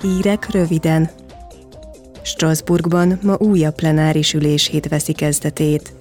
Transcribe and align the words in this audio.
Hírek 0.00 0.50
röviden. 0.50 1.10
Strasbourgban 2.22 3.18
ma 3.22 3.36
újabb 3.38 3.74
plenáris 3.74 4.34
üléshét 4.34 4.88
veszi 4.88 5.12
kezdetét. 5.12 5.92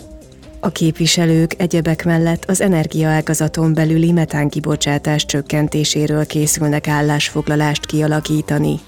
A 0.59 0.69
képviselők 0.69 1.53
egyebek 1.57 2.05
mellett 2.05 2.45
az 2.45 2.61
energiaágazaton 2.61 3.73
belüli 3.73 4.11
metánkibocsátás 4.11 5.25
csökkentéséről 5.25 6.25
készülnek 6.25 6.87
állásfoglalást 6.87 7.85
kialakítani. 7.85 8.79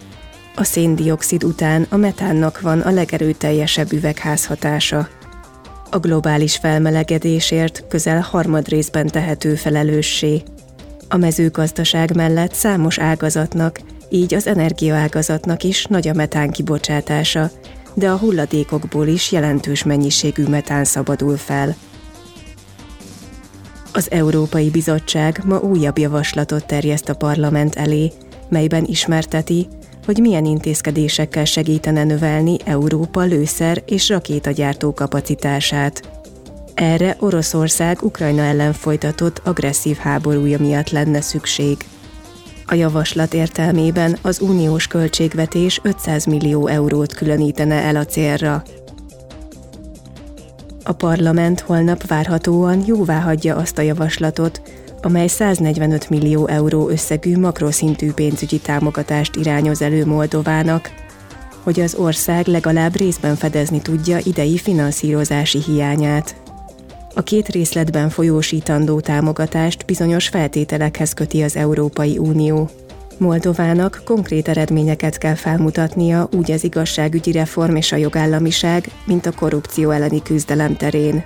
A 0.56 0.64
széndiokszid 0.64 1.44
után 1.44 1.86
a 1.90 1.98
metánnak 1.98 2.62
van 2.62 2.80
a 2.80 2.92
legerőteljesebb 2.92 3.92
üvegházhatása. 3.92 5.08
A 5.90 6.00
globális 6.00 6.58
felmelegedésért 6.58 7.84
közel 7.88 8.20
harmad 8.20 8.68
részben 8.68 9.08
tehető 9.08 9.56
felelőssé. 9.56 10.42
A 11.08 11.18
mezőgazdaság 11.18 12.16
mellett 12.16 12.54
számos 12.54 13.00
ágazatnak, 13.00 13.80
így 14.10 14.34
az 14.34 14.48
energiaágazatnak 14.48 15.64
is 15.64 15.86
nagy 15.86 16.08
a 16.08 16.14
metán 16.14 16.52
kibocsátása, 16.52 17.52
de 17.94 18.10
a 18.10 18.18
hulladékokból 18.18 19.08
is 19.08 19.32
jelentős 19.32 19.84
mennyiségű 19.84 20.44
metán 20.44 20.84
szabadul 20.84 21.38
fel. 21.38 21.76
Az 23.94 24.12
Európai 24.12 24.70
Bizottság 24.70 25.42
ma 25.46 25.60
újabb 25.60 25.98
javaslatot 25.98 26.66
terjeszt 26.66 27.10
a 27.10 27.16
parlament 27.16 27.76
elé, 27.76 28.12
melyben 28.50 28.86
ismerteti, 28.86 29.68
hogy 30.06 30.18
milyen 30.18 30.46
intézkedésekkel 30.46 31.46
segítene 31.46 32.04
növelni 32.04 32.58
Európa 32.66 33.22
lőszer 33.22 33.84
és 33.86 34.10
rakétagyártó 34.10 34.94
kapacitását. 34.94 36.10
Erre 36.74 37.16
Oroszország 37.20 38.02
Ukrajna 38.02 38.42
ellen 38.42 38.74
folytatott 38.74 39.42
agresszív 39.44 39.98
háborúja 39.98 40.60
miatt 40.60 40.90
lenne 40.90 41.22
szükség. 41.22 41.78
A 42.72 42.76
javaslat 42.76 43.34
értelmében 43.34 44.18
az 44.22 44.40
uniós 44.40 44.88
költségvetés 44.88 45.80
500 45.84 46.26
millió 46.26 46.68
eurót 46.68 47.14
különítene 47.14 47.76
el 47.76 47.96
a 47.96 48.06
célra. 48.06 48.64
A 50.84 50.92
parlament 50.92 51.60
holnap 51.60 52.08
várhatóan 52.08 52.84
jóvá 52.86 53.20
hagyja 53.20 53.56
azt 53.56 53.78
a 53.78 53.82
javaslatot, 53.82 54.62
amely 55.02 55.28
145 55.28 56.10
millió 56.10 56.48
euró 56.48 56.90
összegű 56.90 57.38
makroszintű 57.38 58.12
pénzügyi 58.12 58.60
támogatást 58.60 59.36
irányoz 59.36 59.82
elő 59.82 60.06
Moldovának, 60.06 60.92
hogy 61.64 61.80
az 61.80 61.96
ország 61.96 62.48
legalább 62.48 62.96
részben 62.96 63.36
fedezni 63.36 63.82
tudja 63.82 64.18
idei 64.24 64.58
finanszírozási 64.58 65.60
hiányát. 65.60 66.36
A 67.20 67.24
két 67.24 67.48
részletben 67.48 68.10
folyósítandó 68.10 69.00
támogatást 69.00 69.86
bizonyos 69.86 70.28
feltételekhez 70.28 71.14
köti 71.14 71.42
az 71.42 71.56
Európai 71.56 72.18
Unió. 72.18 72.70
Moldovának 73.18 74.02
konkrét 74.06 74.48
eredményeket 74.48 75.18
kell 75.18 75.36
felmutatnia 75.36 76.30
úgy 76.32 76.52
az 76.52 76.64
igazságügyi 76.64 77.32
reform 77.32 77.76
és 77.76 77.92
a 77.92 77.96
jogállamiság, 77.96 78.92
mint 79.06 79.26
a 79.26 79.32
korrupció 79.32 79.90
elleni 79.90 80.22
küzdelem 80.22 80.76
terén. 80.76 81.24